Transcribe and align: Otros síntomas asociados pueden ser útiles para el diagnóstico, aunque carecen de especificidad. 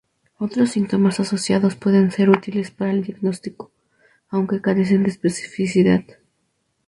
Otros 0.39 0.71
síntomas 0.71 1.19
asociados 1.19 1.75
pueden 1.75 2.09
ser 2.09 2.31
útiles 2.31 2.71
para 2.71 2.89
el 2.89 3.03
diagnóstico, 3.03 3.71
aunque 4.29 4.59
carecen 4.59 5.03
de 5.03 5.09
especificidad. 5.11 6.03